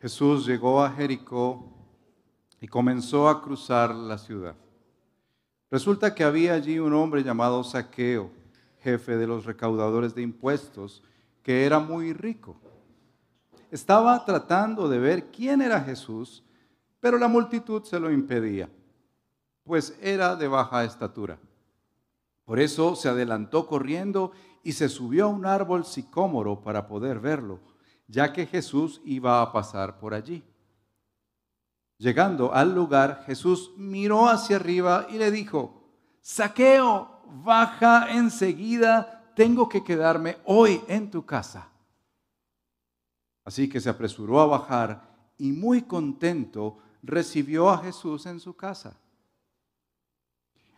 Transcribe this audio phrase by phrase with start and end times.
[0.00, 1.72] Jesús llegó a Jericó
[2.60, 4.54] y comenzó a cruzar la ciudad.
[5.70, 8.30] Resulta que había allí un hombre llamado Saqueo,
[8.80, 11.02] jefe de los recaudadores de impuestos,
[11.42, 12.56] que era muy rico.
[13.72, 16.44] Estaba tratando de ver quién era Jesús,
[17.00, 18.70] pero la multitud se lo impedía,
[19.64, 21.38] pues era de baja estatura.
[22.44, 24.30] Por eso se adelantó corriendo
[24.62, 27.60] y se subió a un árbol sicómoro para poder verlo
[28.08, 30.42] ya que Jesús iba a pasar por allí.
[31.98, 35.82] Llegando al lugar, Jesús miró hacia arriba y le dijo,
[36.20, 41.68] Saqueo, baja enseguida, tengo que quedarme hoy en tu casa.
[43.44, 45.08] Así que se apresuró a bajar
[45.38, 48.96] y muy contento recibió a Jesús en su casa.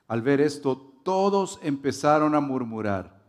[0.08, 3.19] Al ver esto, todos empezaron a murmurar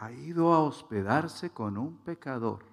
[0.00, 2.64] ha ido a hospedarse con un pecador.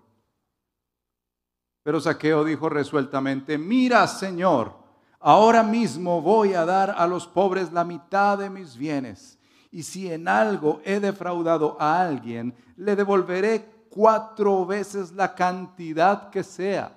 [1.81, 4.73] Pero Saqueo dijo resueltamente, mira Señor,
[5.19, 9.39] ahora mismo voy a dar a los pobres la mitad de mis bienes,
[9.71, 16.43] y si en algo he defraudado a alguien, le devolveré cuatro veces la cantidad que
[16.43, 16.95] sea.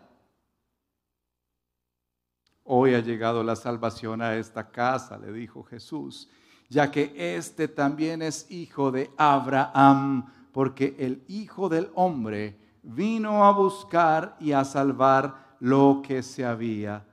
[2.65, 6.29] Hoy ha llegado la salvación a esta casa, le dijo Jesús,
[6.69, 13.53] ya que este también es hijo de Abraham, porque el Hijo del Hombre vino a
[13.53, 17.07] buscar y a salvar lo que se había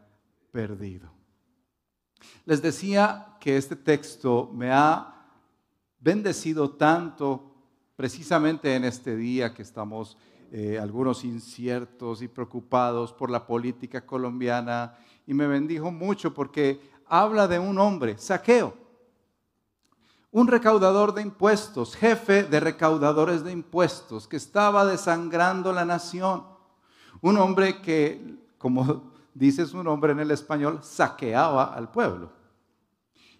[0.51, 1.11] perdido.
[2.45, 5.27] Les decía que este texto me ha
[5.99, 7.53] bendecido tanto
[7.95, 10.17] precisamente en este día que estamos
[10.51, 14.95] eh, algunos inciertos y preocupados por la política colombiana
[15.25, 18.84] y me bendijo mucho porque habla de un hombre, Saqueo
[20.35, 26.43] un recaudador de impuestos, jefe de recaudadores de impuestos, que estaba desangrando la nación.
[27.21, 32.33] Un hombre que, como dice su nombre en el español, saqueaba al pueblo.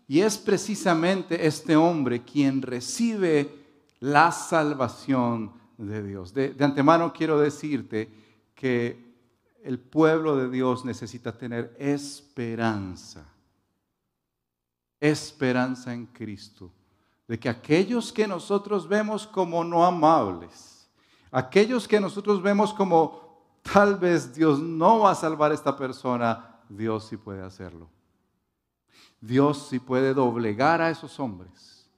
[0.07, 3.53] Y es precisamente este hombre quien recibe
[3.99, 6.33] la salvación de Dios.
[6.33, 8.09] De, de, antemano quiero decirte
[8.55, 9.17] que
[9.65, 13.27] el pueblo de Dios necesita tener esperanza.
[15.01, 16.71] Esperanza en Cristo
[17.27, 20.89] de que aquellos que nosotros vemos como no amables,
[21.31, 23.25] aquellos que nosotros vemos como
[23.61, 27.89] tal vez Dios no va a salvar a esta persona, Dios sí puede hacerlo.
[29.19, 31.89] Dios sí puede doblegar a esos hombres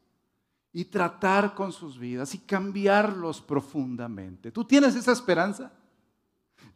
[0.71, 4.51] y tratar con sus vidas y cambiarlos profundamente.
[4.51, 5.71] ¿Tú tienes esa esperanza?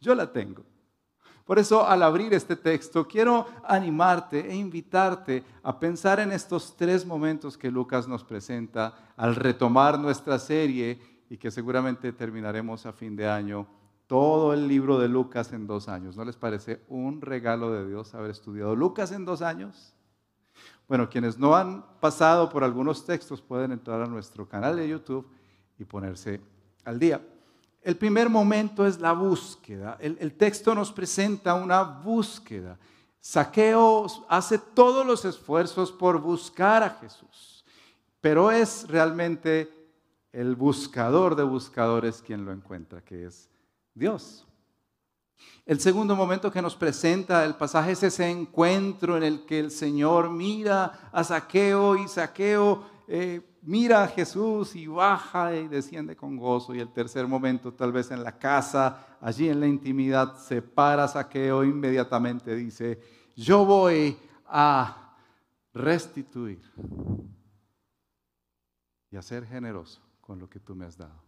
[0.00, 0.64] Yo la tengo.
[1.44, 7.04] Por eso al abrir este texto quiero animarte e invitarte a pensar en estos tres
[7.04, 13.16] momentos que Lucas nos presenta al retomar nuestra serie y que seguramente terminaremos a fin
[13.16, 13.66] de año
[14.06, 16.16] todo el libro de Lucas en dos años.
[16.16, 19.94] ¿No les parece un regalo de Dios haber estudiado Lucas en dos años?
[20.86, 25.26] Bueno, quienes no han pasado por algunos textos pueden entrar a nuestro canal de YouTube
[25.78, 26.40] y ponerse
[26.84, 27.20] al día.
[27.82, 29.98] El primer momento es la búsqueda.
[30.00, 32.78] El, texto nos presenta una búsqueda.
[33.20, 37.64] Saqueo hace todos los esfuerzos por buscar a Jesús,
[38.20, 39.70] pero es realmente
[40.32, 43.48] el buscador de buscadores quien lo encuentra, que es
[43.94, 44.46] Dios.
[45.66, 49.72] El segundo momento que nos presenta el pasaje es ese encuentro en el que el
[49.72, 56.36] Señor mira a Saqueo y Saqueo eh, mira a Jesús y baja y desciende con
[56.36, 56.74] gozo.
[56.74, 61.08] Y el tercer momento, tal vez en la casa, allí en la intimidad, se para
[61.08, 63.00] Saqueo inmediatamente dice,
[63.36, 65.14] yo voy a
[65.72, 66.60] restituir
[69.10, 71.22] y a ser generoso con lo que tú me has dado.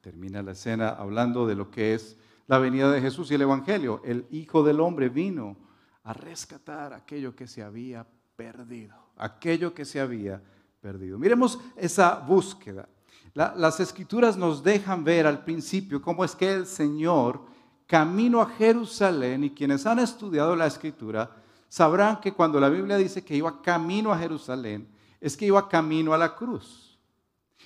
[0.00, 2.16] Termina la escena hablando de lo que es
[2.46, 4.00] la venida de Jesús y el Evangelio.
[4.04, 5.56] El Hijo del Hombre vino
[6.04, 8.06] a rescatar aquello que se había
[8.36, 10.40] perdido, aquello que se había
[10.80, 11.18] perdido.
[11.18, 12.88] Miremos esa búsqueda.
[13.34, 17.40] las escrituras nos dejan ver al principio cómo es que el Señor,
[17.86, 21.30] camino a Jerusalén, y quienes han estudiado la escritura,
[21.68, 24.88] sabrán que cuando la Biblia dice que iba camino a Jerusalén,
[25.20, 26.98] es que iba camino a la cruz.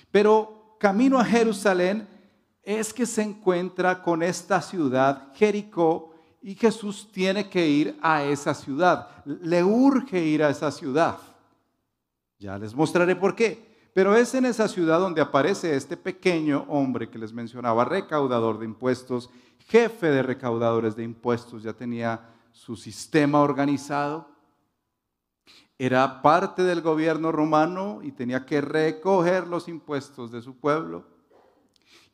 [0.09, 2.07] Pero camino a Jerusalén
[2.63, 8.53] es que se encuentra con esta ciudad, Jericó, y Jesús tiene que ir a esa
[8.53, 9.07] ciudad.
[9.25, 11.17] Le urge ir a esa ciudad.
[12.41, 13.69] Ya les mostraré por qué.
[13.93, 18.65] Pero es en esa ciudad donde aparece este pequeño hombre que les mencionaba, recaudador de
[18.65, 19.29] impuestos,
[19.67, 24.27] jefe de recaudadores de impuestos, ya tenía su sistema organizado.
[25.77, 31.11] Era parte del gobierno romano y tenía que recoger los impuestos de su pueblo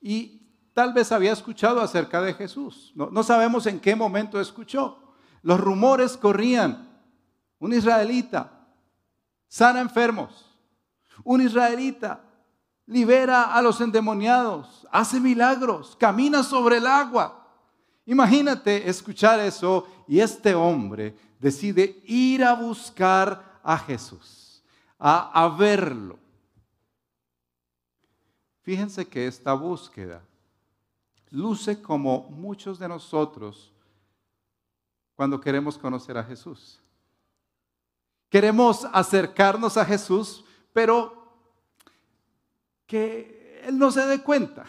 [0.02, 0.42] y
[0.74, 2.94] tal vez había escuchado acerca de Jesús.
[2.96, 5.00] No, sabemos en qué momento escuchó.
[5.42, 6.88] Los rumores corrían.
[7.60, 8.57] Un israelita
[9.48, 10.46] sana enfermos.
[11.24, 12.24] Un israelita
[12.86, 17.46] libera a los endemoniados, hace milagros, camina sobre el agua.
[18.06, 24.64] Imagínate escuchar eso y este hombre decide ir a buscar a Jesús,
[24.98, 26.18] a, verlo.
[28.62, 30.24] Fíjense que esta búsqueda
[31.30, 33.74] luce como muchos de nosotros
[35.16, 36.80] cuando queremos conocer a Jesús.
[38.30, 40.44] Queremos acercarnos a Jesús,
[40.74, 41.14] pero
[42.86, 44.66] que Él no se dé cuenta.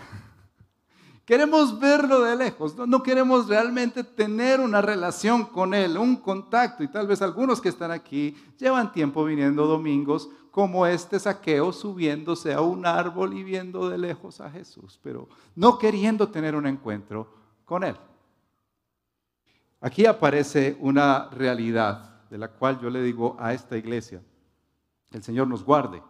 [1.28, 6.82] Queremos verlo de lejos, no, queremos realmente tener una relación con Él, un contacto.
[6.82, 12.54] Y tal vez algunos que están aquí llevan tiempo viniendo domingos como este saqueo subiéndose
[12.54, 17.30] a un árbol y viendo de lejos a Jesús, pero no queriendo tener un encuentro
[17.66, 17.96] con Él.
[19.82, 24.22] Aquí aparece una realidad de la cual yo le digo a esta iglesia,
[25.10, 26.02] el Señor nos guarde,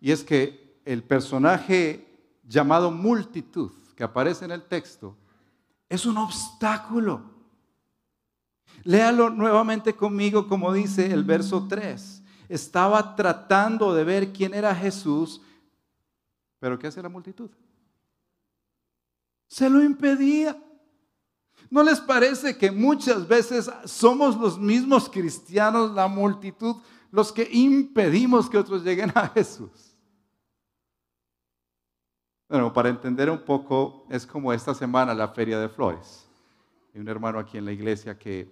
[0.00, 2.06] y es que el personaje
[2.46, 5.16] llamado multitud, que aparece en el texto
[5.88, 7.22] es un obstáculo.
[8.84, 12.22] Léalo nuevamente conmigo como dice el verso 3.
[12.48, 15.42] Estaba tratando de ver quién era Jesús,
[16.58, 17.50] pero ¿qué hace la multitud?
[19.46, 20.56] Se lo impedía.
[21.70, 26.76] ¿No les parece que muchas veces somos los mismos cristianos, la multitud,
[27.10, 29.94] los que impedimos que otros lleguen a Jesús?
[32.48, 36.26] Bueno, para entender un poco, es como esta semana la Feria de Flores.
[36.94, 38.50] Hay un hermano aquí en la iglesia que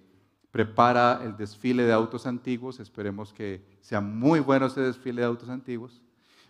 [0.51, 2.79] prepara el desfile de autos antiguos.
[2.79, 6.01] Esperemos que sea muy bueno ese desfile de autos antiguos.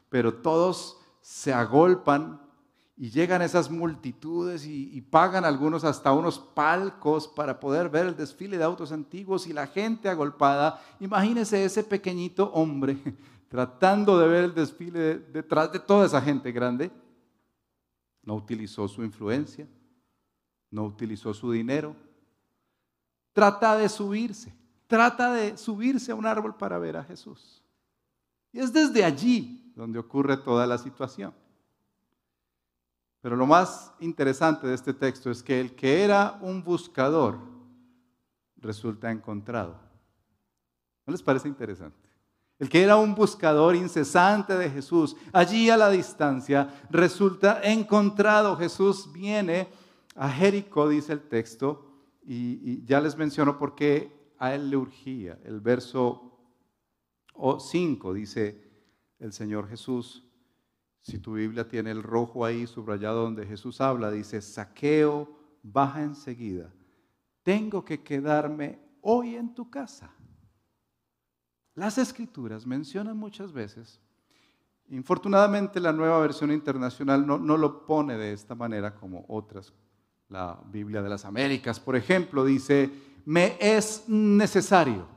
[0.09, 2.41] Pero todos se agolpan
[2.97, 8.57] y llegan esas multitudes y, pagan algunos hasta unos palcos para poder ver el desfile
[8.57, 10.81] de autos antiguos y la gente agolpada.
[10.99, 12.97] Imagínese ese pequeñito hombre
[13.49, 16.91] tratando de ver el desfile detrás de toda esa gente grande
[18.27, 19.65] no utilizó su influencia,
[20.69, 21.95] no utilizó su dinero.
[23.31, 24.53] Trata de subirse,
[24.85, 27.63] trata de subirse a un árbol para ver a Jesús.
[28.51, 31.33] Y es desde allí donde ocurre toda la situación.
[33.21, 37.39] Pero lo más interesante de este texto es que el que era un buscador
[38.57, 39.79] resulta encontrado.
[41.05, 42.07] ¿No les parece interesante?
[42.59, 48.57] El que era un buscador incesante de Jesús, allí a la distancia, resulta encontrado.
[48.57, 49.67] Jesús viene
[50.15, 51.85] a Jericó, dice el texto,
[52.23, 55.39] y, ya les menciono por qué a él le urgía.
[55.45, 56.39] El verso
[57.59, 58.61] 5 dice
[59.19, 60.26] el Señor Jesús,
[61.07, 65.29] Si tu Biblia tiene el rojo ahí subrayado donde Jesús habla, dice, saqueo,
[65.63, 66.69] baja enseguida.
[67.43, 70.11] Tengo que quedarme hoy en tu casa.
[71.75, 74.01] Las escrituras mencionan muchas veces,
[74.89, 79.73] infortunadamente la nueva versión internacional no, no lo pone de esta manera como otras.
[80.27, 82.91] La Biblia de las Américas, por ejemplo, dice,
[83.23, 85.07] me es necesario,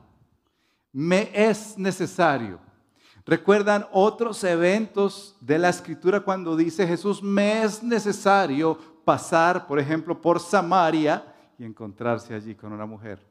[0.93, 2.70] me es necesario.
[3.25, 10.19] ¿Recuerdan otros eventos de la escritura cuando dice Jesús, me es necesario pasar, por ejemplo,
[10.19, 13.25] por Samaria y encontrarse allí con una mujer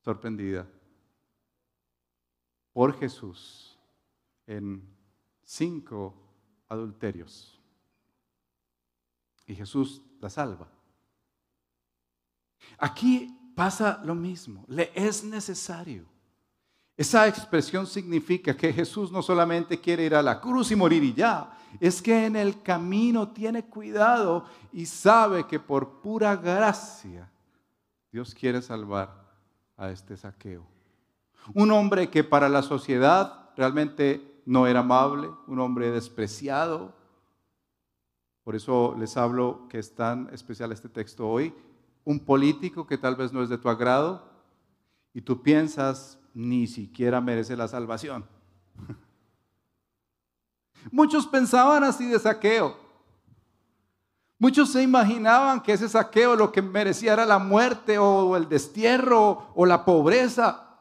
[0.00, 0.66] sorprendida
[2.72, 3.78] por Jesús
[4.46, 4.82] en
[5.44, 6.14] cinco
[6.68, 7.60] adulterios?
[9.46, 10.68] Y Jesús la salva.
[12.78, 16.11] Aquí pasa lo mismo, le es necesario.
[16.96, 21.14] Esa expresión significa que Jesús no solamente quiere ir a la cruz y morir y
[21.14, 27.30] ya, es que en el camino tiene cuidado y sabe que por pura gracia
[28.10, 29.10] Dios quiere salvar
[29.76, 30.66] a este saqueo.
[31.54, 36.94] Un hombre que para la sociedad realmente no era amable, un hombre despreciado.
[38.44, 41.54] Por eso les hablo que es tan especial este texto hoy.
[42.04, 44.30] Un político que tal vez no es de tu agrado
[45.14, 48.24] y tú piensas, ni siquiera merece la salvación.
[50.90, 52.76] Muchos pensaban así de saqueo.
[54.38, 59.52] Muchos se imaginaban que ese saqueo lo que merecía era la muerte o el destierro
[59.54, 60.78] o la pobreza.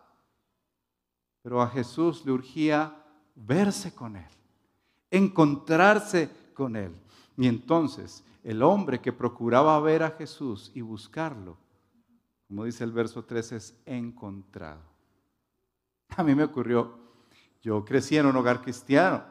[1.43, 2.95] Pero a Jesús le urgía
[3.35, 4.29] verse con Él,
[5.11, 6.95] encontrarse con Él.
[7.37, 11.57] Y entonces el hombre que procuraba ver a Jesús y buscarlo,
[12.47, 14.90] como dice el verso 13, es encontrado.
[16.17, 16.97] A mí me ocurrió,
[17.61, 19.23] yo crecí en un hogar cristiano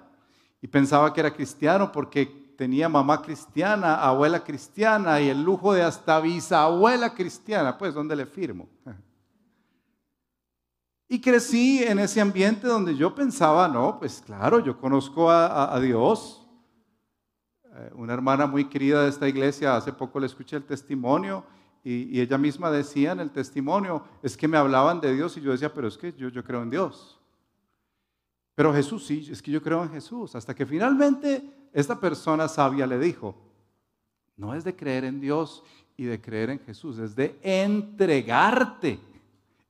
[0.62, 5.82] y pensaba que era cristiano porque tenía mamá cristiana, abuela cristiana y el lujo de
[5.82, 8.68] hasta bisabuela cristiana, pues ¿dónde le firmo?
[11.12, 16.48] Y crecí en ese ambiente donde yo pensaba, no, pues claro, yo conozco a, Dios.
[17.64, 21.44] Eh, una hermana muy querida de esta iglesia, hace poco le escuché el testimonio
[21.82, 25.52] y, ella misma decía en el testimonio, es que me hablaban de Dios y yo
[25.52, 27.18] decía, pero es que yo, yo creo en Dios.
[28.54, 30.34] Pero Jesús sí, es que yo creo en Jesús.
[30.34, 33.34] Hasta que finalmente esta persona sabia le dijo,
[34.36, 35.62] no es de creer en Dios
[35.96, 38.98] y de creer en Jesús, es de entregarte,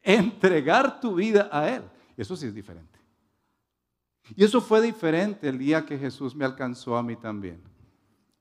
[0.02, 1.82] entregar tu vida a Él.
[2.16, 2.98] Eso sí es diferente.
[4.36, 7.69] Y eso fue diferente el día que Jesús me alcanzó a mí también.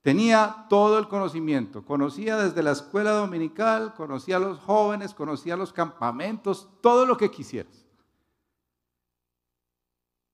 [0.01, 5.73] Tenía todo el conocimiento, conocía desde la escuela dominical, conocía a los jóvenes, conocía los
[5.73, 7.85] campamentos, todo lo que quisieras.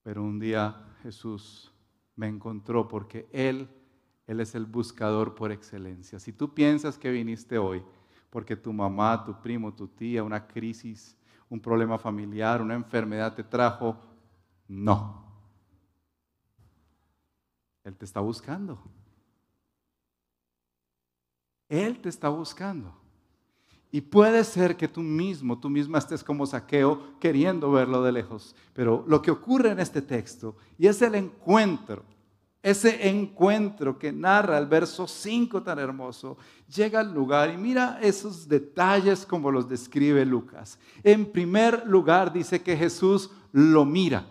[0.04, 1.72] Pero un día Jesús
[2.14, 3.68] me encontró porque Él,
[4.28, 6.20] Él es el buscador por excelencia.
[6.20, 7.82] Si tú piensas que viniste hoy
[8.30, 11.16] porque tu mamá, tu primo, tu tía, una crisis,
[11.48, 13.96] un problema familiar, una enfermedad te trajo,
[14.68, 15.24] no.
[17.82, 18.80] Él te está buscando.
[21.68, 22.94] Él te está buscando.
[23.90, 28.54] Y puede ser que tú mismo, tú misma estés como saqueo queriendo verlo de lejos.
[28.74, 32.04] Pero lo que ocurre en este texto, y es el encuentro,
[32.62, 36.36] ese encuentro que narra el verso 5 tan hermoso,
[36.74, 40.78] llega al lugar y mira esos detalles como los describe Lucas.
[41.04, 44.26] En primer lugar dice que Jesús lo mira.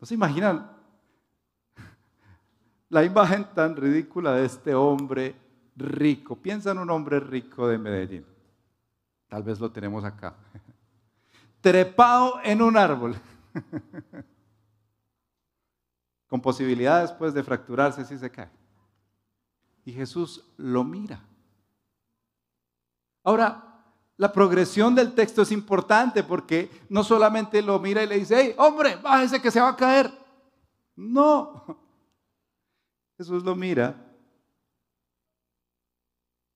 [0.00, 0.77] ¿No se imaginan
[2.88, 5.36] la imagen tan ridícula de este hombre
[5.76, 6.36] rico.
[6.36, 8.26] Piensa en un hombre rico de Medellín.
[9.28, 10.34] Tal vez lo tenemos acá.
[11.60, 13.14] Trepado en un árbol.
[16.28, 18.50] Con posibilidades pues de fracturarse si se cae.
[19.84, 21.20] Y Jesús lo mira.
[23.24, 23.64] Ahora,
[24.16, 28.54] la progresión del texto es importante porque no solamente lo mira y le dice, hey,
[28.58, 30.10] hombre, bájese que se va a caer.
[30.96, 31.64] No,
[33.18, 33.96] Jesús lo mira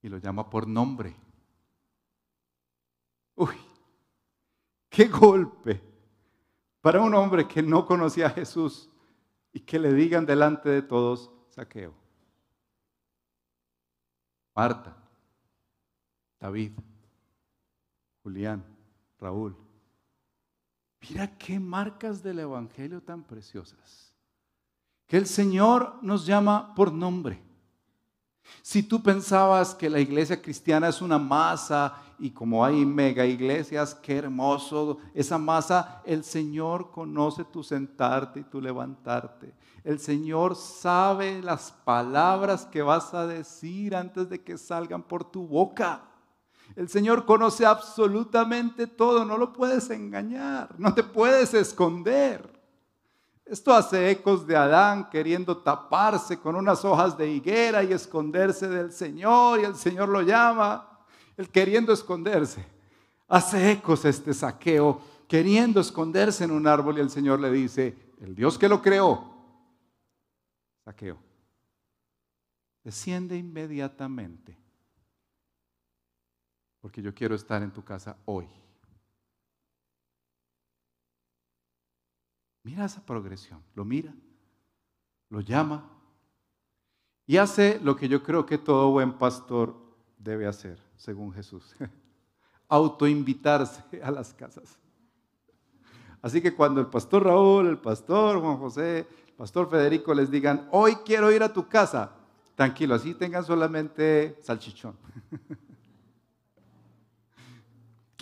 [0.01, 1.15] y lo llama por nombre.
[3.35, 3.57] Uy,
[4.89, 5.83] qué golpe
[6.81, 8.89] para un hombre que no conocía a Jesús
[9.53, 11.95] y que le digan delante de todos, saqueo.
[14.55, 14.97] Marta,
[16.39, 16.73] David,
[18.23, 18.65] Julián,
[19.19, 19.57] Raúl.
[21.01, 24.12] Mira qué marcas del Evangelio tan preciosas
[25.07, 27.43] que el Señor nos llama por nombre.
[28.61, 33.95] Si tú pensabas que la iglesia cristiana es una masa y como hay mega iglesias,
[33.95, 39.55] qué hermoso esa masa, el Señor conoce tu sentarte y tu levantarte.
[39.83, 45.47] El Señor sabe las palabras que vas a decir antes de que salgan por tu
[45.47, 46.05] boca.
[46.77, 52.62] El Señor conoce absolutamente todo, no lo puedes engañar, no te puedes esconder.
[53.53, 58.91] Esto hace ecos de Adán queriendo taparse con unas hojas de higuera y esconderse del
[58.91, 61.05] Señor y el Señor lo llama,
[61.37, 62.65] el queriendo esconderse.
[63.29, 68.35] Hace ecos este saqueo queriendo esconderse en un árbol y el Señor le dice, el
[68.35, 69.23] Dios que lo creó,
[70.87, 71.19] saqueo,
[72.83, 74.57] desciende inmediatamente
[76.81, 78.49] porque yo quiero estar en tu casa hoy.
[82.65, 84.15] Mira esa progresión, lo mira,
[85.29, 85.91] lo llama
[87.27, 89.75] y hace lo que yo creo que todo buen pastor
[90.19, 91.75] debe hacer, según Jesús,
[92.69, 94.79] autoinvitarse a las casas.
[96.21, 100.69] Así que cuando el pastor Raúl, el pastor Juan José, el pastor Federico les digan,
[100.71, 102.13] hoy quiero ir a tu casa,
[102.55, 104.97] tranquilo, así tengan solamente salchichón.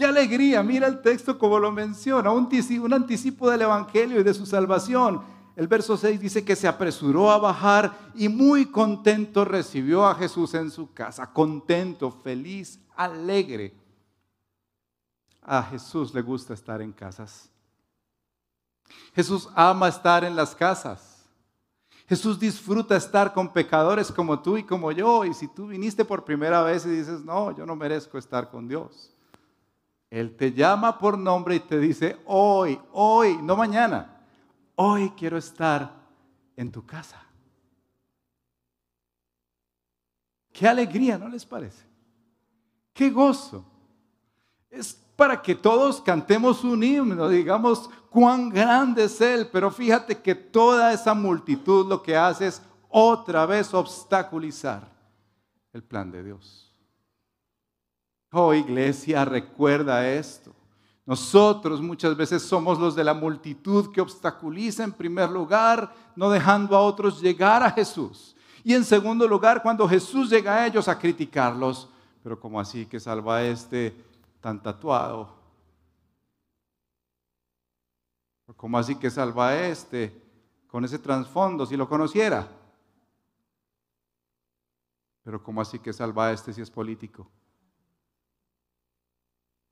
[0.01, 2.49] Qué alegría, mira el texto como lo menciona, un
[2.95, 5.23] anticipo del Evangelio y de su salvación.
[5.55, 10.55] El verso 6 dice que se apresuró a bajar y muy contento recibió a Jesús
[10.55, 13.75] en su casa, contento, feliz, alegre.
[15.43, 17.51] A Jesús le gusta estar en casas.
[19.15, 21.27] Jesús ama estar en las casas.
[22.09, 25.27] Jesús disfruta estar con pecadores como tú y como yo.
[25.27, 28.67] Y si tú viniste por primera vez y dices, no, yo no merezco estar con
[28.67, 29.15] Dios.
[30.11, 34.21] Él te llama por nombre y te dice, hoy, hoy, no mañana,
[34.75, 35.95] hoy quiero estar
[36.57, 37.25] en tu casa.
[40.53, 41.85] Qué alegría, ¿no les parece?
[42.93, 43.65] Qué gozo.
[44.69, 50.35] Es para que todos cantemos un himno, digamos cuán grande es Él, pero fíjate que
[50.35, 54.91] toda esa multitud lo que hace es otra vez obstaculizar
[55.73, 56.70] el plan de Dios.
[58.33, 60.53] Oh iglesia, recuerda esto.
[61.05, 66.77] Nosotros muchas veces somos los de la multitud que obstaculiza en primer lugar, no dejando
[66.77, 68.37] a otros llegar a Jesús.
[68.63, 71.89] Y en segundo lugar, cuando Jesús llega a ellos a criticarlos,
[72.23, 73.95] pero como así que salva a este
[74.41, 75.41] tan tatuado?
[78.57, 80.13] ¿Cómo así que salva a este
[80.69, 82.49] con ese trasfondo si lo conociera?
[85.23, 87.27] Pero ¿cómo así que salva a este si es político?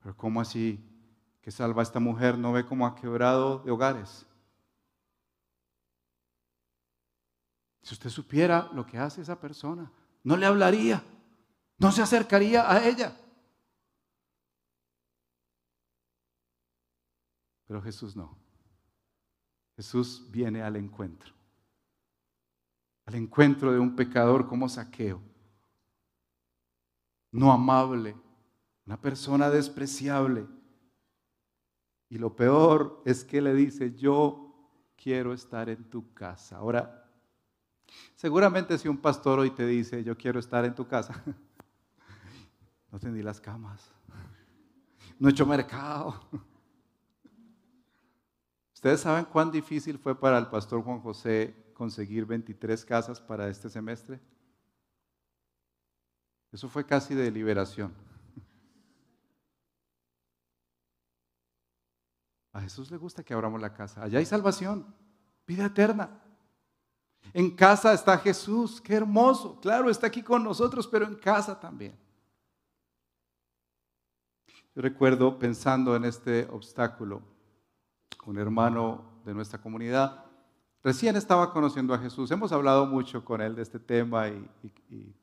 [0.01, 0.85] Pero ¿cómo así
[1.41, 2.39] que salva a esta mujer?
[2.39, 4.27] ¿No ve cómo ha quebrado de hogares?
[7.83, 9.91] Si usted supiera lo que hace esa persona,
[10.23, 11.03] no le hablaría,
[11.79, 13.17] no se acercaría a ella.
[17.67, 18.37] Pero Jesús no.
[19.77, 21.33] Jesús viene al encuentro.
[23.07, 25.23] Al encuentro de un pecador como saqueo.
[27.31, 28.17] No amable,
[28.89, 30.47] una persona despreciable.
[32.09, 34.55] Y lo peor es que le dice, yo
[34.97, 36.57] quiero estar en tu casa.
[36.57, 37.07] Ahora,
[38.15, 41.23] seguramente si un pastor hoy te dice, yo quiero estar en tu casa,
[42.91, 43.93] no tendí las camas,
[45.19, 46.19] no he hecho mercado.
[48.73, 53.69] ¿Ustedes saben cuán difícil fue para el pastor Juan José conseguir 23 casas para este
[53.69, 54.19] semestre?
[56.51, 58.08] Eso fue casi de liberación.
[62.59, 64.03] A Jesús le gusta que abramos la casa.
[64.03, 64.85] Allá hay salvación,
[65.47, 66.11] vida eterna.
[67.33, 69.61] En casa está Jesús, qué hermoso.
[69.61, 71.97] Claro, está aquí con nosotros, pero en casa también.
[74.75, 77.23] Yo recuerdo pensando en este obstáculo,
[78.27, 80.25] un hermano de nuestra comunidad
[80.83, 82.29] recién estaba conociendo a Jesús.
[82.33, 84.51] Hemos hablado mucho con él de este tema y,
[84.91, 85.15] y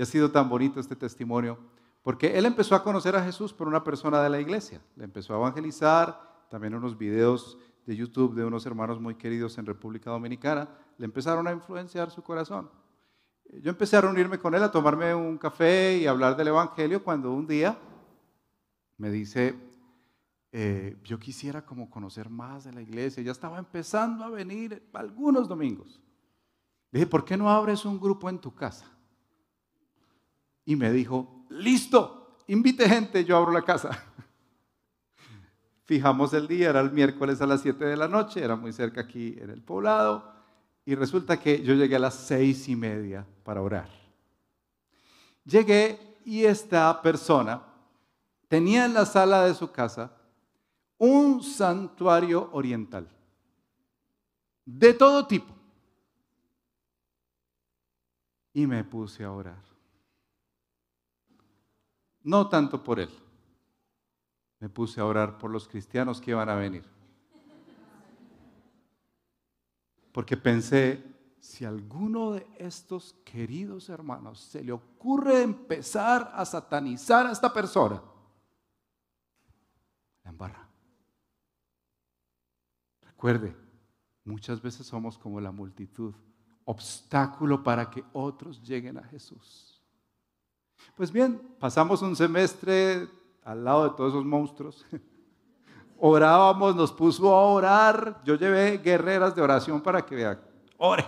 [0.00, 1.58] ha sido tan bonito este testimonio,
[2.04, 4.80] porque él empezó a conocer a Jesús por una persona de la iglesia.
[4.94, 9.64] Le empezó a evangelizar, también unos videos de YouTube de unos hermanos muy queridos en
[9.64, 12.70] República Dominicana, le empezaron a influenciar su corazón.
[13.62, 17.02] Yo empecé a reunirme con él, a tomarme un café y a hablar del Evangelio
[17.02, 17.78] cuando un día
[18.98, 19.56] me dice,
[20.52, 23.22] eh, yo quisiera como conocer más de la iglesia.
[23.22, 26.00] Ya estaba empezando a venir algunos domingos.
[26.90, 28.86] Le dije, ¿por qué no abres un grupo en tu casa?
[30.64, 34.09] Y me dijo, listo, invite gente, yo abro la casa.
[35.90, 39.00] Fijamos el día, era el miércoles a las 7 de la noche, era muy cerca
[39.00, 40.22] aquí en el poblado,
[40.84, 43.88] y resulta que yo llegué a las seis y media para orar.
[45.44, 47.60] Llegué y esta persona
[48.46, 50.12] tenía en la sala de su casa
[50.96, 53.08] un santuario oriental
[54.64, 55.52] de todo tipo.
[58.52, 59.64] Y me puse a orar.
[62.22, 63.10] No tanto por él.
[64.60, 66.84] Me puse a orar por los cristianos que iban a venir.
[70.12, 71.02] Porque pensé,
[71.40, 78.02] si alguno de estos queridos hermanos se le ocurre empezar a satanizar a esta persona,
[80.24, 80.68] la embarra.
[83.02, 83.56] Recuerde,
[84.24, 86.14] muchas veces somos como la multitud,
[86.64, 89.80] obstáculo para que otros lleguen a Jesús.
[90.94, 93.08] Pues bien, pasamos un semestre
[93.44, 94.86] al lado de todos esos monstruos.
[95.98, 98.22] Orábamos, nos puso a orar.
[98.24, 100.40] Yo llevé guerreras de oración para que vean.
[100.78, 101.04] Ore.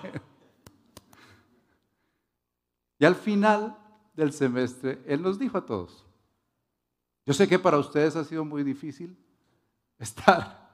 [2.99, 3.77] Y al final
[4.15, 6.07] del semestre, Él nos dijo a todos,
[7.25, 9.17] yo sé que para ustedes ha sido muy difícil
[9.99, 10.71] estar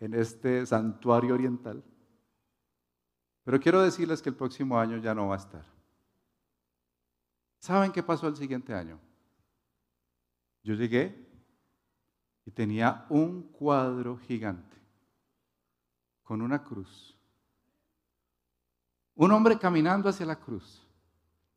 [0.00, 1.82] en este santuario oriental,
[3.44, 5.64] pero quiero decirles que el próximo año ya no va a estar.
[7.60, 8.98] ¿Saben qué pasó el siguiente año?
[10.66, 11.14] Yo llegué
[12.44, 14.76] y tenía un cuadro gigante
[16.24, 17.16] con una cruz.
[19.14, 20.84] Un hombre caminando hacia la cruz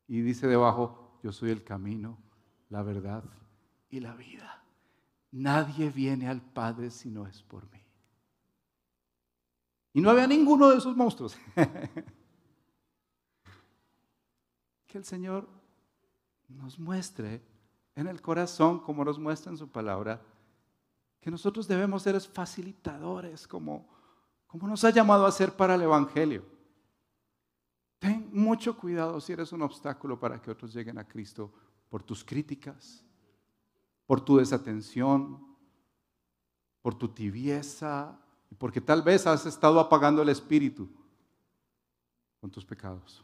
[0.06, 2.18] y dice debajo, yo soy el camino,
[2.68, 3.24] la verdad
[3.88, 4.62] y la vida.
[5.32, 7.84] Nadie viene al Padre si no es por mí.
[9.92, 11.36] Y no había ninguno de esos monstruos.
[14.86, 15.48] que el Señor
[16.48, 17.49] nos muestre
[18.00, 20.22] en el corazón, como nos muestra en su palabra,
[21.20, 23.88] que nosotros debemos ser facilitadores, como,
[24.46, 26.44] como nos ha llamado a ser para el Evangelio.
[27.98, 31.52] Ten mucho cuidado si eres un obstáculo para que otros lleguen a Cristo
[31.90, 33.04] por tus críticas,
[34.06, 35.46] por tu desatención,
[36.80, 38.18] por tu tibieza,
[38.56, 40.88] porque tal vez has estado apagando el espíritu
[42.40, 43.22] con tus pecados.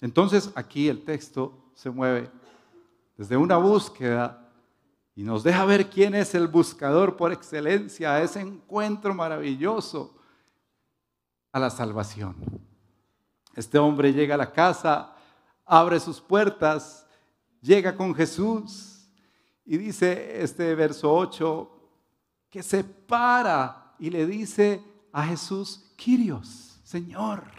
[0.00, 2.30] Entonces aquí el texto se mueve
[3.16, 4.48] desde una búsqueda
[5.14, 10.16] y nos deja ver quién es el buscador por excelencia a ese encuentro maravilloso
[11.50, 12.36] a la salvación.
[13.54, 15.16] Este hombre llega a la casa,
[15.64, 17.06] abre sus puertas,
[17.60, 19.08] llega con Jesús
[19.64, 21.68] y dice este verso 8
[22.48, 24.82] que se para y le dice
[25.12, 27.57] a Jesús, Quirios, Señor.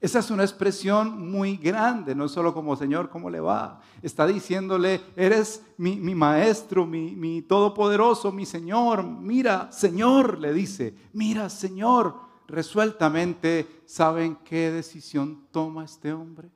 [0.00, 3.82] Esa es una expresión muy grande, no solo como Señor, ¿cómo le va?
[4.00, 9.04] Está diciéndole, eres mi, maestro, mi, mi todopoderoso, mi Señor.
[9.04, 16.50] Mira, Señor, le dice, mira, Señor, resueltamente, ¿saben qué decisión toma este hombre?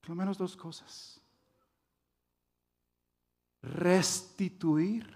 [0.00, 1.20] Por lo menos dos cosas.
[3.62, 5.08] Restituir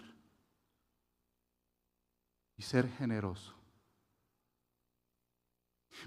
[2.56, 3.59] y ser generoso.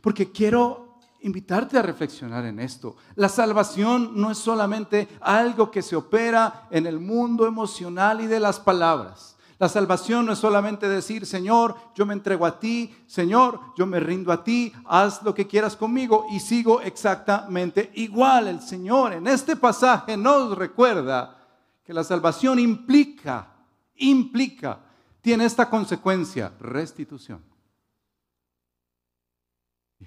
[0.02, 2.96] Porque quiero invitarte a reflexionar en esto.
[3.16, 8.40] La salvación no es solamente algo que se opera en el mundo emocional y de
[8.40, 9.36] las palabras.
[9.58, 14.00] La salvación no es solamente decir, Señor, yo me entrego a ti, Señor, yo me
[14.02, 18.50] rindo a ti, haz lo que quieras conmigo y sigo exactamente igual.
[18.50, 21.38] El Señor en este pasaje nos recuerda
[21.86, 23.48] que la salvación implica,
[23.96, 24.80] implica,
[25.22, 27.53] tiene esta consecuencia, restitución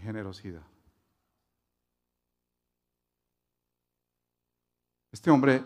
[0.06, 0.62] generosidad.
[5.12, 5.64] Este hombre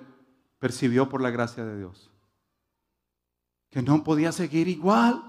[0.59, 2.11] percibió por la gracia de Dios
[3.70, 5.22] que no podía seguir igual.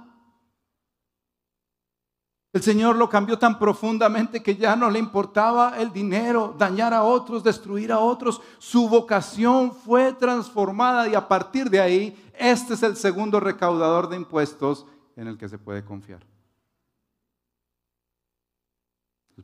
[2.54, 7.04] El Señor lo cambió tan profundamente que ya no le importaba el dinero, dañar a
[7.04, 8.42] otros, destruir a otros.
[8.58, 14.18] Su vocación fue transformada y a partir de ahí, este es el segundo recaudador de
[14.18, 16.31] impuestos en el que se puede confiar.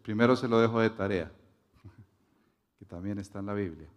[0.02, 1.32] Primero se lo dejo de tarea,
[2.80, 3.88] que también está en la Biblia.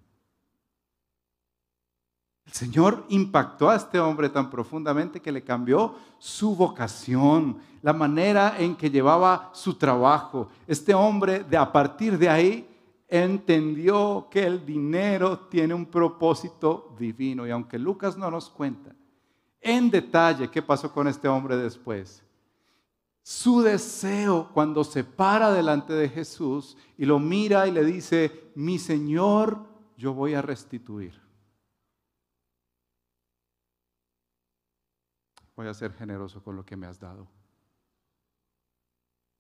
[2.47, 8.57] El Señor impactó a este hombre tan profundamente que le cambió su vocación, la manera
[8.59, 10.49] en que llevaba su trabajo.
[10.67, 12.69] Este hombre, de a partir de ahí,
[13.07, 17.47] entendió que el dinero tiene un propósito divino.
[17.47, 18.91] Y aunque Lucas no nos cuenta
[19.61, 22.23] en detalle qué pasó con este hombre después,
[23.31, 28.79] su deseo cuando se para delante de Jesús y lo mira y le dice, mi
[28.79, 29.67] Señor,
[29.97, 31.21] yo voy a restituir.
[35.55, 37.29] Voy a ser generoso con lo que me has dado.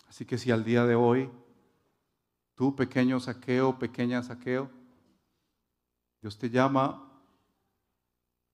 [0.07, 1.31] Así que si al día de hoy
[2.61, 4.71] Tú, pequeño saqueo, pequeña saqueo,
[6.21, 7.11] Dios te llama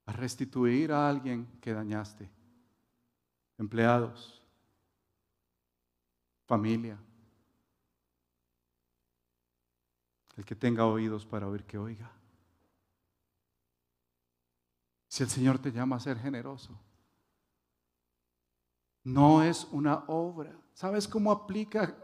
[0.04, 2.30] a restituir a alguien que dañaste.
[3.58, 4.45] Empleados,
[6.46, 6.98] familia.
[10.36, 12.10] El que tenga oídos para oír, que oiga.
[15.08, 16.78] Si el Señor te llama a ser generoso,
[19.04, 20.58] no es una obra.
[20.74, 21.94] ¿Sabes cómo aplica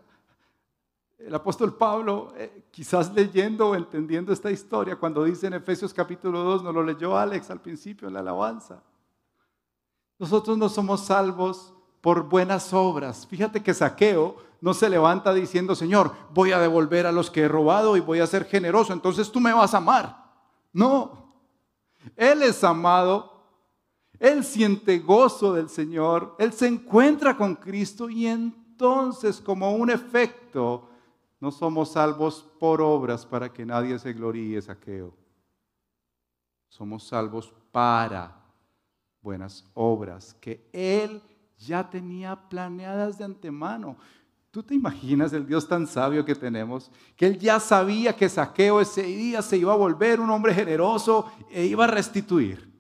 [1.27, 6.43] el apóstol Pablo, eh, quizás leyendo o entendiendo esta historia, cuando dice en Efesios capítulo
[6.43, 8.83] 2, nos lo leyó Alex al principio en la alabanza.
[10.19, 11.72] Nosotros no somos salvos
[12.03, 13.27] por buenas obras.
[13.27, 17.49] Fíjate que Saqueo no se levanta diciendo, Señor, voy a devolver a los que he
[17.49, 20.31] robado y voy a ser generoso, entonces tú me vas a amar.
[20.73, 21.33] No,
[22.17, 23.45] Él es amado,
[24.19, 30.89] Él siente gozo del Señor, Él se encuentra con Cristo y entonces como un efecto
[31.41, 35.13] no somos salvos por obras para que nadie se gloríe, saqueo.
[36.69, 38.43] Somos salvos para
[39.21, 41.21] buenas obras que Él
[41.67, 43.97] ya tenía planeadas de antemano.
[44.51, 46.91] ¿Tú te imaginas el Dios tan sabio que tenemos?
[47.17, 51.33] Que Él ya sabía que Saqueo ese día se iba a volver un hombre generoso
[51.51, 52.71] e iba a restituir.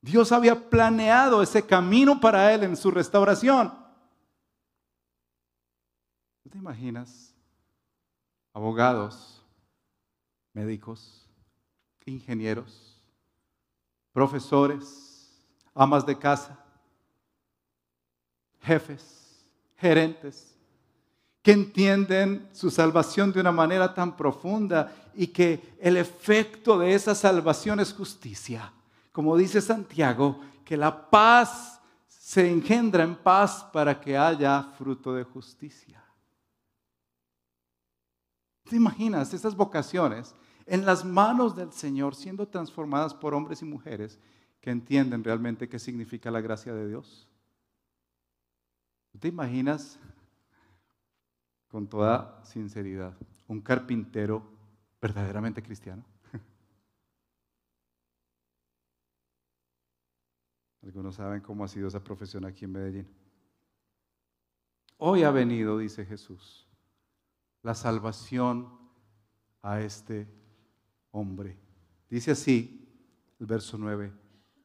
[0.00, 3.72] Dios había planeado ese camino para Él en su restauración.
[6.42, 7.34] ¿Tú te imaginas
[8.52, 9.44] abogados,
[10.52, 11.28] médicos,
[12.04, 13.00] ingenieros,
[14.12, 15.42] profesores,
[15.74, 16.61] amas de casa,
[18.62, 19.44] jefes,
[19.76, 20.54] gerentes,
[21.42, 27.14] que entienden su salvación de una manera tan profunda y que el efecto de esa
[27.14, 28.72] salvación es justicia.
[29.10, 35.24] Como dice Santiago, que la paz se engendra en paz para que haya fruto de
[35.24, 36.02] justicia.
[38.68, 44.18] ¿Te imaginas esas vocaciones en las manos del Señor siendo transformadas por hombres y mujeres
[44.60, 47.26] que entienden realmente qué significa la gracia de Dios?
[49.18, 49.98] ¿Te imaginas,
[51.68, 54.42] con toda sinceridad, un carpintero
[55.00, 56.04] verdaderamente cristiano?
[60.82, 63.08] Algunos saben cómo ha sido esa profesión aquí en Medellín.
[64.98, 66.68] Hoy ha venido, dice Jesús,
[67.62, 68.68] la salvación
[69.62, 70.28] a este
[71.10, 71.56] hombre.
[72.08, 72.78] Dice así
[73.40, 74.12] el verso 9,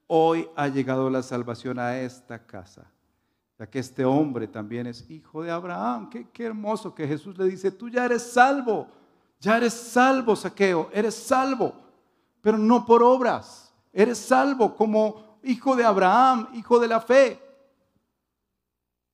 [0.08, 2.92] hoy ha llegado la salvación a esta casa,
[3.58, 6.10] ya que este hombre también es hijo de Abraham.
[6.10, 8.88] Qué, qué hermoso que Jesús le dice, tú ya eres salvo,
[9.40, 11.74] ya eres salvo, saqueo, eres salvo,
[12.42, 17.40] pero no por obras, eres salvo como hijo de Abraham, hijo de la fe.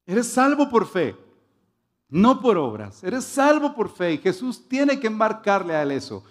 [0.05, 1.15] Eres salvo por fe
[2.13, 3.03] no por obras.
[3.03, 6.23] Eres salvo por fe y Jesús tiene que marcarle a él eso.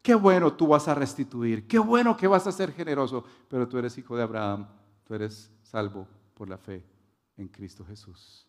[0.00, 3.76] Qué bueno tú vas a restituir, qué bueno que vas a ser generoso, pero tú
[3.76, 4.66] eres hijo de Abraham,
[5.04, 6.95] tú eres salvo por la fe
[7.36, 8.46] en Cristo Jesús.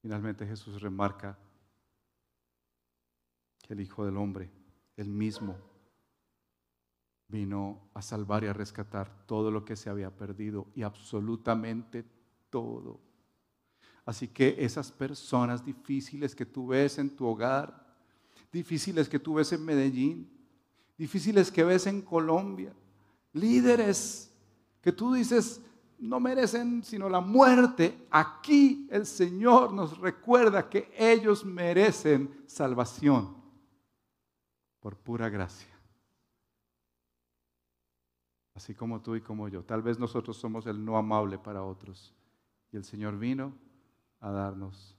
[0.00, 1.38] Finalmente Jesús remarca
[3.62, 4.50] que el Hijo del Hombre,
[4.96, 5.56] el mismo,
[7.28, 12.04] vino a salvar y a rescatar todo lo que se había perdido y absolutamente
[12.48, 13.00] todo.
[14.04, 17.86] Así que esas personas difíciles que tú ves en tu hogar,
[18.50, 20.28] difíciles que tú ves en Medellín,
[20.98, 22.74] difíciles que ves en Colombia,
[23.32, 24.32] líderes
[24.80, 25.60] que tú dices
[26.00, 33.36] no merecen sino la muerte, aquí el Señor nos recuerda que ellos merecen salvación
[34.80, 35.68] por pura gracia.
[38.54, 39.62] Así como tú y como yo.
[39.62, 42.14] Tal vez nosotros somos el no amable para otros.
[42.72, 43.54] Y el Señor vino
[44.20, 44.96] a darnos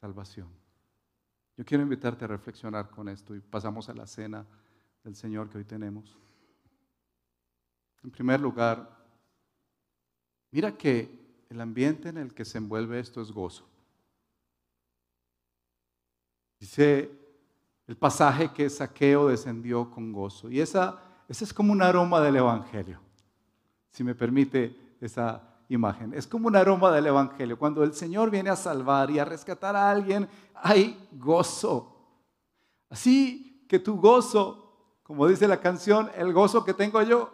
[0.00, 0.48] salvación.
[1.56, 4.46] Yo quiero invitarte a reflexionar con esto y pasamos a la cena
[5.02, 6.16] del Señor que hoy tenemos.
[8.04, 8.95] En primer lugar,
[10.50, 13.64] mira que el ambiente en el que se envuelve esto es gozo.
[16.58, 17.10] Dice
[17.86, 20.50] el pasaje que Saqueo descendió con gozo.
[20.50, 23.00] Y esa, ese es como un aroma del Evangelio,
[23.90, 26.12] si me permite esa imagen.
[26.14, 27.58] Es como un aroma del Evangelio.
[27.58, 31.92] Cuando el Señor viene a salvar y a rescatar a alguien, hay gozo.
[32.88, 37.32] Así que tu gozo, como dice la canción, el gozo que tengo yo,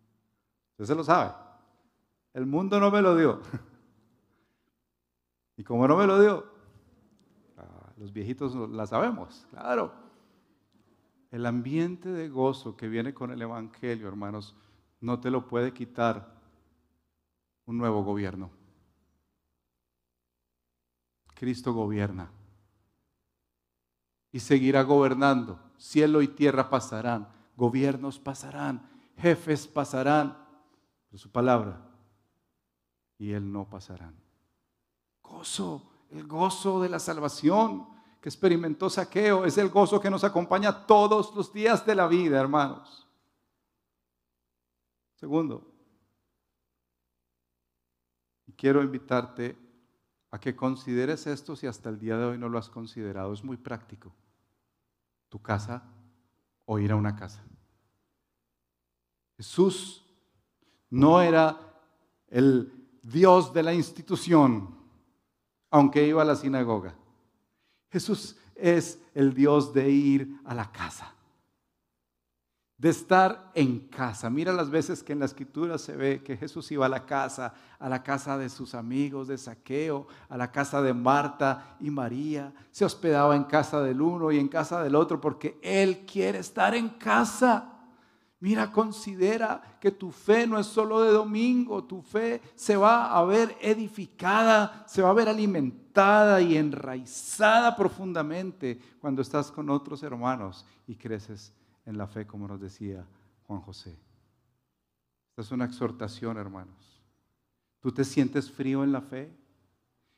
[0.72, 1.41] usted se lo sabe.
[2.34, 3.40] El mundo no me lo dio.
[5.54, 6.46] Y como no me lo dio,
[7.58, 9.92] ah, los viejitos la sabemos, claro.
[11.30, 14.56] El ambiente de gozo que viene con el Evangelio, hermanos,
[15.00, 16.40] no te lo puede quitar
[17.66, 18.50] un nuevo gobierno.
[21.34, 22.32] Cristo gobierna
[24.32, 25.60] y seguirá gobernando.
[25.76, 30.38] Cielo y tierra pasarán, gobiernos pasarán, jefes pasarán,
[31.14, 31.91] su palabra
[33.22, 34.16] y él no pasarán.
[35.22, 37.86] Gozo, el gozo de la salvación
[38.20, 42.40] que experimentó Saqueo es el gozo que nos acompaña todos los días de la vida,
[42.40, 43.06] hermanos.
[45.14, 45.72] Segundo,
[48.56, 49.56] quiero invitarte
[50.32, 53.32] a que consideres esto si hasta el día de hoy no lo has considerado.
[53.32, 54.12] Es muy práctico.
[55.28, 55.84] Tu casa
[56.64, 57.44] o ir a una casa.
[59.36, 60.04] Jesús
[60.90, 61.56] no era
[62.26, 64.74] el Dios de la institución,
[65.70, 66.94] aunque iba a la sinagoga.
[67.90, 71.12] Jesús es el Dios de ir a la casa
[72.82, 74.28] de estar en casa.
[74.28, 77.54] Mira las veces que en la escritura se ve que Jesús iba a la casa,
[77.78, 82.52] a la casa de sus amigos de saqueo, a la casa de Marta y María.
[82.72, 86.74] Se hospedaba en casa del uno y en casa del otro porque Él quiere estar
[86.74, 87.71] en casa.
[88.42, 93.24] Mira, considera que tu fe no es solo de domingo, tu fe se va a
[93.24, 100.66] ver edificada, se va a ver alimentada y enraizada profundamente cuando estás con otros hermanos
[100.88, 101.52] y creces
[101.86, 103.06] en la fe, como nos decía
[103.46, 103.96] Juan José.
[105.30, 107.00] Esta es una exhortación, hermanos.
[107.78, 109.32] ¿Tú te sientes frío en la fe?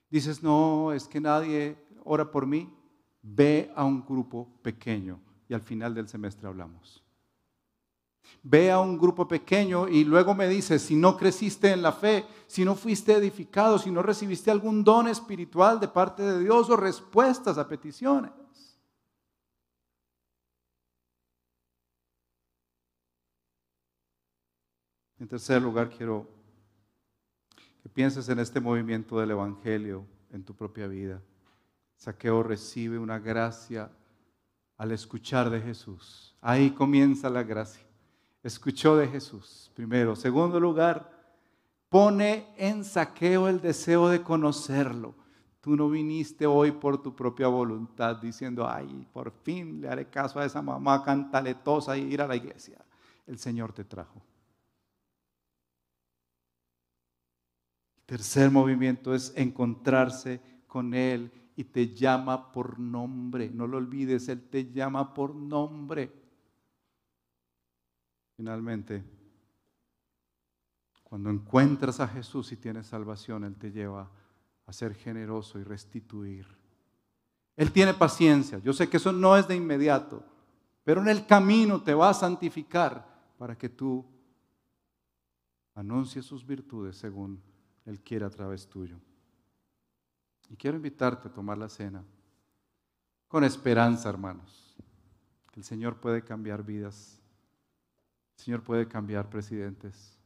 [0.08, 2.74] Dices, no, es que nadie ora por mí.
[3.20, 7.03] Ve a un grupo pequeño y al final del semestre hablamos.
[8.42, 12.24] Ve a un grupo pequeño y luego me dices, si no creciste en la fe,
[12.46, 16.76] si no fuiste edificado, si no recibiste algún don espiritual de parte de Dios o
[16.76, 18.32] respuestas a peticiones.
[25.18, 26.28] En tercer lugar, quiero
[27.82, 31.22] que pienses en este movimiento del Evangelio en tu propia vida.
[31.96, 33.90] Saqueo recibe una gracia
[34.76, 36.36] al escuchar de Jesús.
[36.40, 37.83] Ahí comienza la gracia.
[38.44, 40.14] Escuchó de Jesús, primero.
[40.14, 41.10] Segundo lugar,
[41.88, 45.14] pone en saqueo el deseo de conocerlo.
[45.62, 50.38] Tú no viniste hoy por tu propia voluntad diciendo, ay, por fin le haré caso
[50.38, 52.84] a esa mamá cantaletosa y ir a la iglesia.
[53.26, 54.20] El Señor te trajo.
[58.04, 63.48] Tercer movimiento es encontrarse con Él y te llama por nombre.
[63.48, 66.23] No lo olvides, Él te llama por nombre.
[68.36, 69.04] Finalmente,
[71.02, 74.10] cuando encuentras a Jesús y tienes salvación, Él te lleva
[74.66, 76.46] a ser generoso y restituir.
[77.56, 78.58] Él tiene paciencia.
[78.58, 80.24] Yo sé que eso no es de inmediato,
[80.82, 83.06] pero en el camino te va a santificar
[83.38, 84.04] para que tú
[85.74, 87.40] anuncies sus virtudes según
[87.84, 88.98] él quiere a través tuyo.
[90.48, 92.04] Y quiero invitarte a tomar la cena
[93.28, 94.76] con esperanza, hermanos.
[95.50, 97.20] Que el Señor puede cambiar vidas.
[98.36, 100.18] El Señor puede cambiar presidentes.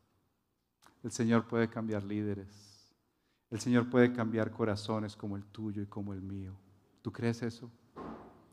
[1.03, 2.93] El Señor puede cambiar líderes.
[3.51, 6.53] El Señor puede cambiar corazones como el tuyo y como el mío.
[7.03, 7.71] ¿Tú crees eso?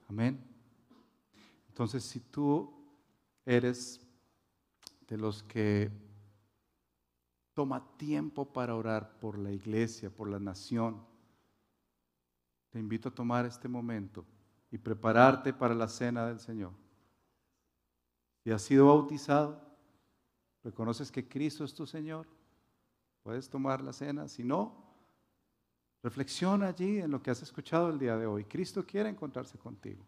[0.07, 0.39] Amén.
[1.67, 2.71] Entonces, si tú
[3.45, 3.99] eres
[5.07, 5.91] de los que
[7.55, 11.01] Toma tiempo para orar por la iglesia, por la nación.
[12.69, 14.25] Te invito a tomar este momento
[14.69, 16.73] y prepararte para la cena del Señor.
[18.45, 19.59] Si has sido bautizado,
[20.63, 22.27] reconoces que Cristo es tu Señor,
[23.23, 24.27] puedes tomar la cena.
[24.27, 24.85] Si no,
[26.03, 28.45] reflexiona allí en lo que has escuchado el día de hoy.
[28.45, 30.05] Cristo quiere encontrarse contigo.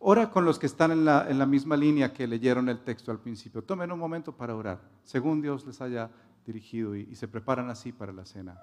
[0.00, 3.62] Ora con los que están en la, misma línea que leyeron el texto al principio.
[3.62, 6.10] Tomen un momento para orar, según Dios les haya
[6.44, 8.60] dirigido y, y se preparan así para la cena